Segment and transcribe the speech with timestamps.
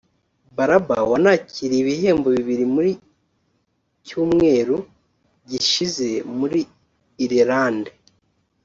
[0.57, 2.91] Balaba wanakiriye ibihembo bibiri muri
[4.05, 4.75] cyumweru
[5.49, 6.59] gishize muri
[7.25, 7.85] Ireland